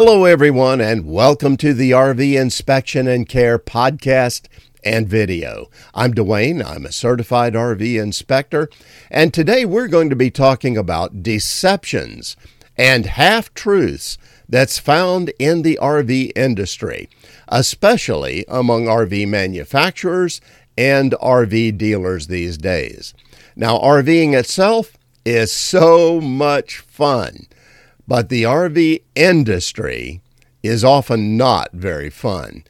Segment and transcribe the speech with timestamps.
[0.00, 4.46] Hello, everyone, and welcome to the RV Inspection and Care podcast
[4.84, 5.70] and video.
[5.92, 8.70] I'm Dwayne, I'm a certified RV inspector,
[9.10, 12.36] and today we're going to be talking about deceptions
[12.76, 17.08] and half truths that's found in the RV industry,
[17.48, 20.40] especially among RV manufacturers
[20.76, 23.14] and RV dealers these days.
[23.56, 27.48] Now, RVing itself is so much fun.
[28.08, 30.22] But the RV industry
[30.62, 32.64] is often not very fun.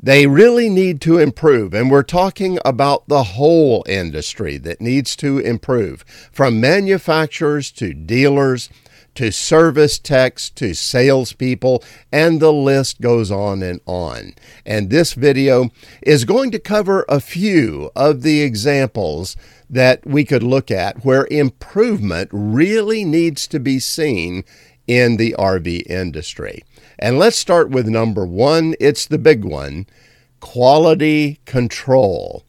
[0.00, 5.38] They really need to improve, and we're talking about the whole industry that needs to
[5.38, 8.70] improve from manufacturers to dealers
[9.14, 11.82] to service techs to salespeople,
[12.12, 14.34] and the list goes on and on.
[14.64, 15.70] And this video
[16.02, 19.36] is going to cover a few of the examples
[19.68, 24.44] that we could look at where improvement really needs to be seen
[24.86, 26.64] in the RV industry.
[26.98, 28.74] And let's start with number one.
[28.80, 29.86] It's the big one
[30.40, 32.44] quality control.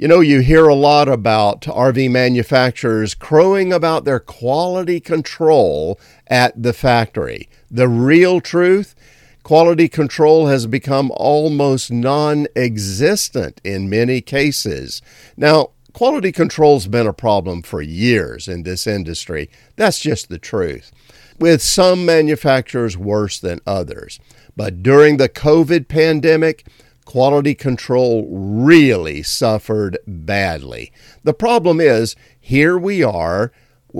[0.00, 6.62] You know, you hear a lot about RV manufacturers crowing about their quality control at
[6.62, 7.50] the factory.
[7.70, 8.94] The real truth
[9.42, 15.02] quality control has become almost non existent in many cases.
[15.36, 19.50] Now, Quality control's been a problem for years in this industry.
[19.76, 20.92] That's just the truth.
[21.38, 24.20] With some manufacturers worse than others.
[24.56, 26.64] But during the COVID pandemic,
[27.10, 30.92] quality control really suffered badly.
[31.24, 33.50] The problem is, here we are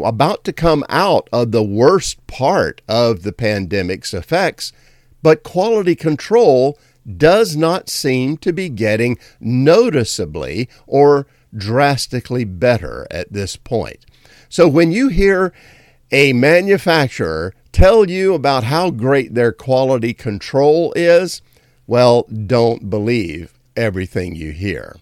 [0.05, 4.72] about to come out of the worst part of the pandemic's effects,
[5.25, 6.78] but quality control
[7.17, 14.06] does not seem to be getting noticeably or drastically better at this point.
[14.48, 15.52] So when you hear
[16.12, 21.42] a manufacturer tell you about how great their quality control is,
[21.90, 24.95] well, don't believe everything you hear.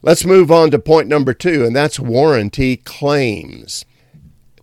[0.00, 3.84] Let's move on to point number two, and that's warranty claims.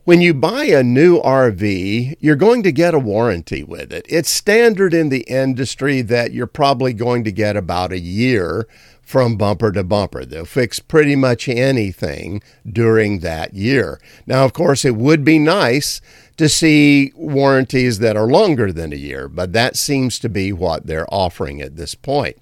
[0.05, 4.05] When you buy a new RV, you're going to get a warranty with it.
[4.07, 8.65] It's standard in the industry that you're probably going to get about a year
[9.07, 10.25] from bumper to bumper.
[10.25, 14.01] They'll fix pretty much anything during that year.
[14.25, 16.01] Now, of course, it would be nice
[16.35, 20.87] to see warranties that are longer than a year, but that seems to be what
[20.87, 22.35] they're offering at this point.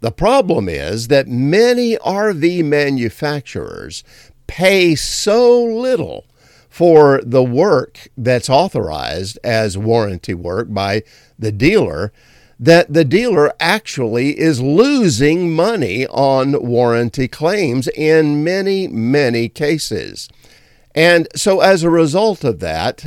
[0.00, 4.02] The problem is that many RV manufacturers
[4.46, 6.24] pay so little
[6.70, 11.02] for the work that's authorized as warranty work by
[11.38, 12.14] the dealer
[12.58, 20.28] that the dealer actually is losing money on warranty claims in many, many cases.
[20.94, 23.06] And so, as a result of that,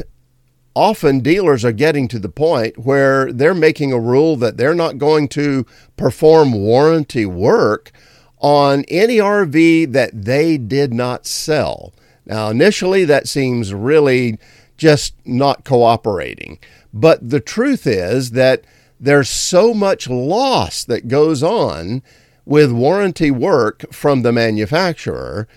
[0.74, 4.98] often dealers are getting to the point where they're making a rule that they're not
[4.98, 5.66] going to
[5.98, 7.92] perform warranty work
[8.40, 11.94] on any RV that they did not sell.
[12.26, 14.40] Now, initially, that seems really
[14.78, 16.60] just not cooperating.
[16.94, 18.64] But the truth is that
[19.02, 22.04] there's so much loss that goes on
[22.46, 25.48] with warranty work from the manufacturer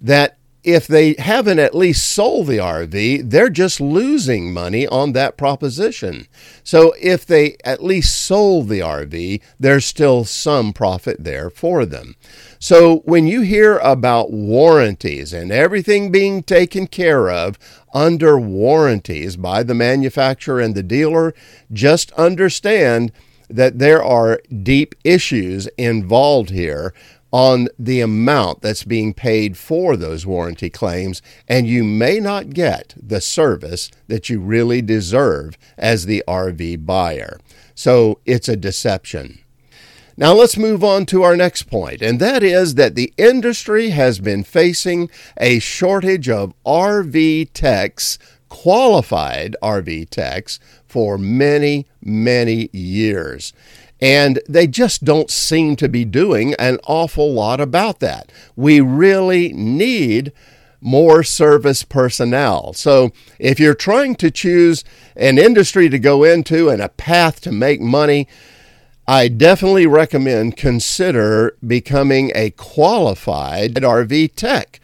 [0.00, 5.36] that if they haven't at least sold the RV, they're just losing money on that
[5.36, 6.26] proposition.
[6.62, 12.16] So if they at least sold the RV, there's still some profit there for them.
[12.58, 17.58] So when you hear about warranties and everything being taken care of
[17.92, 21.34] under warranties by the manufacturer and the dealer,
[21.72, 23.12] just understand
[23.50, 26.94] that there are deep issues involved here
[27.34, 32.94] on the amount that's being paid for those warranty claims, and you may not get
[32.96, 37.40] the service that you really deserve as the RV buyer.
[37.74, 39.40] So it's a deception.
[40.16, 44.20] Now let's move on to our next point, and that is that the industry has
[44.20, 48.16] been facing a shortage of RV techs,
[48.48, 53.52] qualified RV techs, for many, many years.
[54.04, 58.30] And they just don't seem to be doing an awful lot about that.
[58.54, 60.30] We really need
[60.82, 62.74] more service personnel.
[62.74, 64.84] So, if you're trying to choose
[65.16, 68.28] an industry to go into and a path to make money,
[69.08, 74.80] I definitely recommend consider becoming a qualified RV tech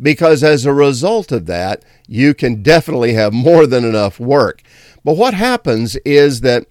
[0.00, 4.62] because as a result of that, you can definitely have more than enough work.
[5.04, 6.66] But what happens is that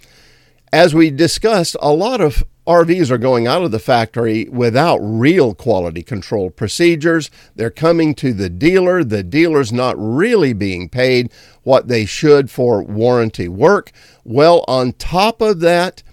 [0.74, 5.54] as we discussed, a lot of RVs are going out of the factory without real
[5.54, 7.30] quality control procedures.
[7.56, 9.04] They're coming to the dealer.
[9.04, 11.32] The dealer's not really being paid
[11.64, 13.92] what they should for warranty work.
[14.24, 16.04] Well, on top of that,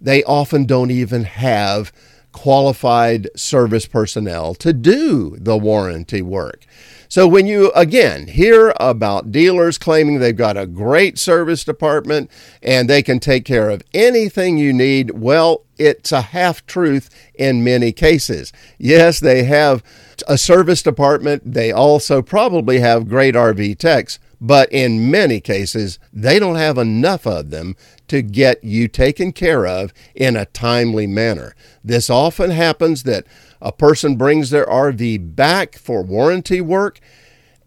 [0.00, 1.92] they often don't even have
[2.38, 6.64] qualified service personnel to do the warranty work.
[7.08, 12.30] So when you again hear about dealers claiming they've got a great service department
[12.62, 17.64] and they can take care of anything you need, well, it's a half truth in
[17.64, 18.52] many cases.
[18.78, 19.82] Yes, they have
[20.28, 21.54] a service department.
[21.54, 27.26] They also probably have great RV techs, but in many cases, they don't have enough
[27.26, 27.76] of them
[28.08, 31.54] to get you taken care of in a timely manner.
[31.82, 33.26] This often happens that
[33.60, 37.00] a person brings their RV back for warranty work.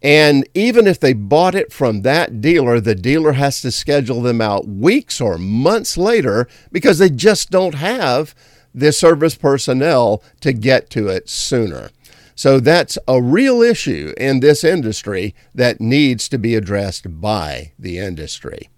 [0.02, 4.40] And even if they bought it from that dealer, the dealer has to schedule them
[4.40, 8.34] out weeks or months later because they just don't have
[8.74, 11.90] the service personnel to get to it sooner.
[12.34, 17.98] So that's a real issue in this industry that needs to be addressed by the
[17.98, 18.70] industry.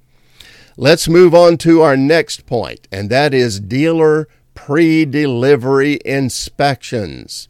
[0.76, 7.48] Let's move on to our next point, and that is dealer pre delivery inspections.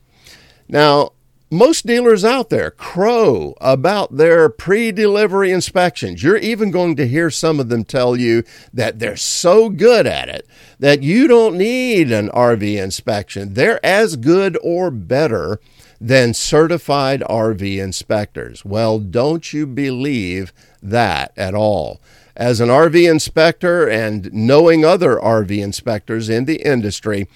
[0.69, 1.13] Now,
[1.55, 6.23] most dealers out there crow about their pre delivery inspections.
[6.23, 10.29] You're even going to hear some of them tell you that they're so good at
[10.29, 10.47] it
[10.79, 13.55] that you don't need an RV inspection.
[13.55, 15.61] They're as good or better
[16.01, 18.65] than certified RV inspectors.
[18.65, 20.53] Well, don't you believe
[20.83, 22.01] that at all
[22.37, 27.29] as an RV inspector and knowing other RV inspectors in the industry,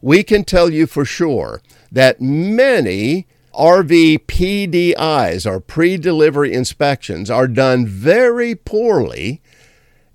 [0.00, 1.60] we can tell you for sure
[1.90, 9.40] that many RV PDIs or pre delivery inspections are done very poorly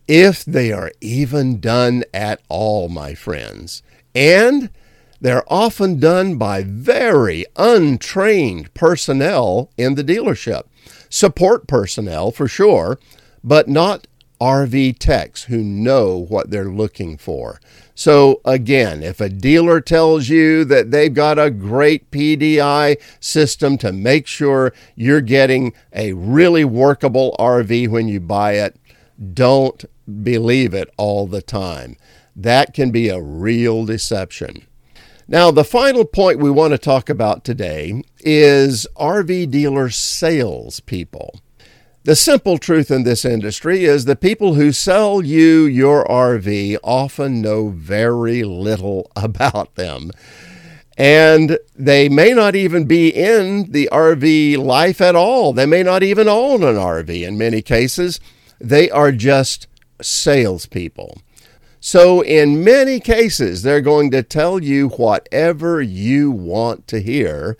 [0.08, 3.84] if they are even done at all, my friends.
[4.16, 4.70] And
[5.22, 10.64] they're often done by very untrained personnel in the dealership.
[11.10, 13.00] Support personnel for sure,
[13.44, 14.08] but not
[14.40, 17.60] RV techs who know what they're looking for.
[17.96, 23.92] So, again, if a dealer tells you that they've got a great PDI system to
[23.92, 28.78] make sure you're getting a really workable RV when you buy it,
[29.34, 29.84] don't
[30.24, 31.98] believe it all the time.
[32.36, 34.66] That can be a real deception.
[35.28, 41.42] Now, the final point we want to talk about today is RV dealer salespeople.
[42.04, 47.42] The simple truth in this industry is the people who sell you your RV often
[47.42, 50.12] know very little about them.
[50.98, 55.52] And they may not even be in the RV life at all.
[55.52, 58.20] They may not even own an RV in many cases.
[58.60, 59.68] They are just
[60.02, 61.22] salespeople.
[61.82, 67.58] So, in many cases, they're going to tell you whatever you want to hear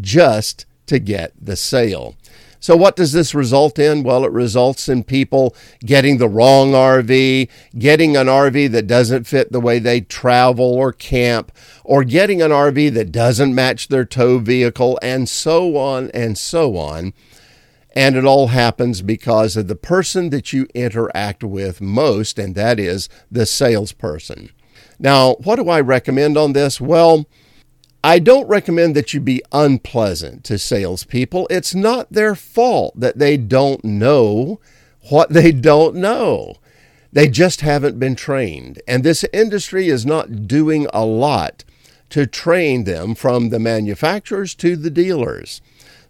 [0.00, 2.16] just to get the sale.
[2.60, 4.02] So, what does this result in?
[4.02, 7.48] Well, it results in people getting the wrong RV,
[7.78, 11.52] getting an RV that doesn't fit the way they travel or camp,
[11.84, 16.76] or getting an RV that doesn't match their tow vehicle, and so on and so
[16.76, 17.14] on.
[17.96, 22.78] And it all happens because of the person that you interact with most, and that
[22.78, 24.50] is the salesperson.
[24.98, 26.78] Now, what do I recommend on this?
[26.78, 27.26] Well,
[28.02, 31.46] I don't recommend that you be unpleasant to salespeople.
[31.50, 34.58] It's not their fault that they don't know
[35.10, 36.54] what they don't know.
[37.12, 38.80] They just haven't been trained.
[38.88, 41.64] And this industry is not doing a lot
[42.10, 45.60] to train them from the manufacturers to the dealers.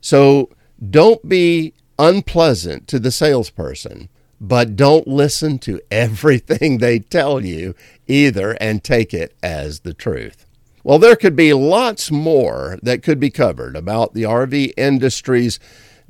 [0.01, 0.51] So
[0.91, 4.09] don't be unpleasant to the salesperson,
[4.41, 7.75] but don't listen to everything they tell you
[8.07, 10.47] either and take it as the truth.
[10.83, 15.59] Well, there could be lots more that could be covered about the RV industry's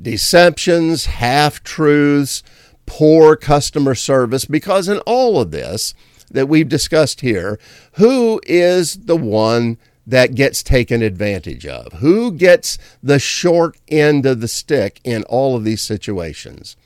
[0.00, 2.42] deceptions, half truths,
[2.86, 5.94] poor customer service, because in all of this
[6.30, 7.58] that we've discussed here,
[7.94, 11.94] who is the one that gets taken advantage of?
[11.94, 16.76] Who gets the short end of the stick in all of these situations?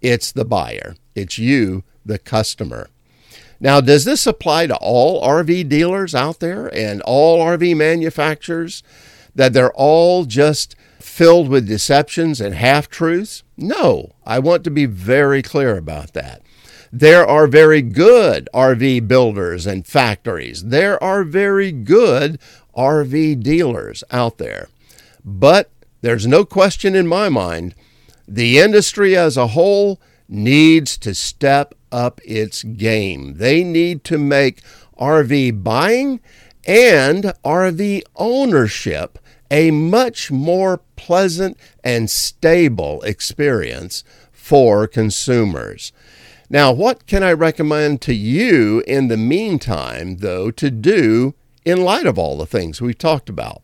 [0.00, 2.88] It's the buyer, it's you, the customer.
[3.62, 8.82] Now, does this apply to all RV dealers out there and all RV manufacturers?
[9.36, 13.44] That they're all just filled with deceptions and half truths?
[13.56, 16.42] No, I want to be very clear about that.
[16.92, 20.64] There are very good RV builders and factories.
[20.64, 22.40] There are very good
[22.76, 24.68] RV dealers out there.
[25.24, 27.76] But there's no question in my mind,
[28.26, 30.00] the industry as a whole
[30.32, 33.34] needs to step up its game.
[33.36, 34.62] They need to make
[34.98, 36.20] RV buying
[36.66, 39.18] and RV ownership
[39.50, 45.92] a much more pleasant and stable experience for consumers.
[46.48, 51.34] Now, what can I recommend to you in the meantime, though, to do
[51.64, 53.62] in light of all the things we've talked about?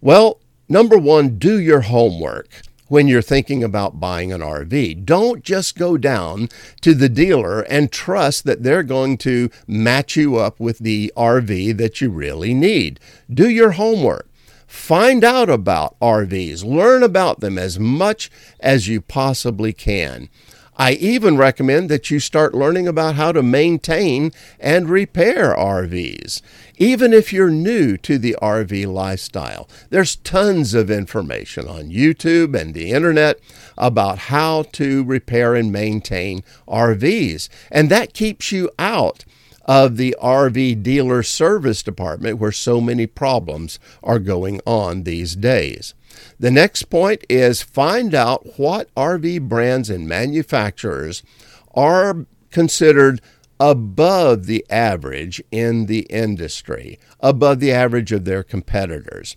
[0.00, 5.04] Well, number one, do your homework when you're thinking about buying an RV.
[5.04, 6.48] Don't just go down
[6.80, 11.76] to the dealer and trust that they're going to match you up with the RV
[11.78, 13.00] that you really need.
[13.32, 14.28] Do your homework.
[14.66, 16.64] Find out about RVs.
[16.64, 20.28] Learn about them as much as you possibly can.
[20.76, 26.42] I even recommend that you start learning about how to maintain and repair RVs.
[26.76, 32.74] Even if you're new to the RV lifestyle, there's tons of information on YouTube and
[32.74, 33.38] the internet
[33.78, 37.48] about how to repair and maintain RVs.
[37.70, 39.24] And that keeps you out
[39.66, 45.94] of the RV dealer service department where so many problems are going on these days.
[46.38, 51.22] The next point is find out what RV brands and manufacturers
[51.74, 53.20] are considered
[53.60, 59.36] above the average in the industry, above the average of their competitors.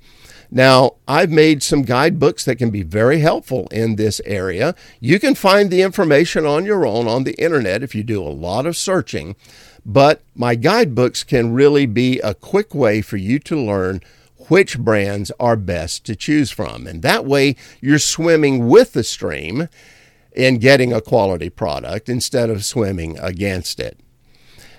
[0.49, 4.75] Now, I've made some guidebooks that can be very helpful in this area.
[4.99, 8.29] You can find the information on your own on the internet if you do a
[8.29, 9.35] lot of searching,
[9.85, 14.01] but my guidebooks can really be a quick way for you to learn
[14.47, 16.87] which brands are best to choose from.
[16.87, 19.69] And that way, you're swimming with the stream
[20.33, 23.99] in getting a quality product instead of swimming against it.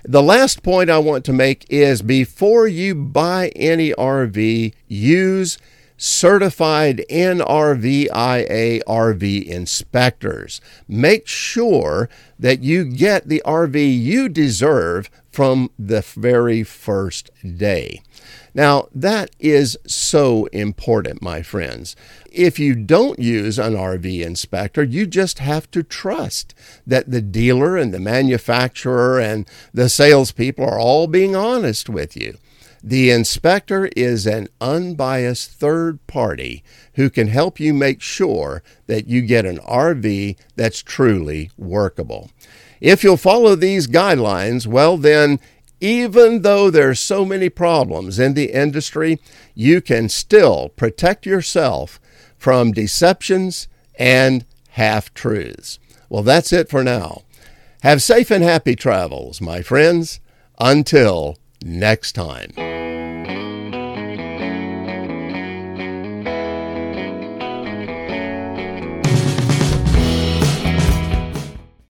[0.05, 5.59] The last point I want to make is before you buy any RV, use
[5.99, 10.61] certified NRVIA RV inspectors.
[10.87, 12.09] Make sure
[12.39, 18.01] that you get the RV you deserve from the very first day.
[18.59, 21.95] Now, that is so important, my friends.
[22.33, 27.77] If you don't use an RV inspector, you just have to trust that the dealer
[27.77, 32.37] and the manufacturer and the salespeople are all being honest with you.
[32.83, 39.23] The inspector is an unbiased third party who can help you make sure that you
[39.23, 42.33] get an RV that's truly workable.
[42.81, 45.39] If you'll follow these guidelines, well, then
[45.81, 49.19] even though there's so many problems in the industry,
[49.55, 52.01] you can still protect yourself
[52.37, 53.69] from deceptions
[53.99, 55.79] and half truths.
[56.09, 57.23] Well, that's it for now.
[57.83, 60.21] Have safe and happy travels, my friends.
[60.59, 62.53] Until next time.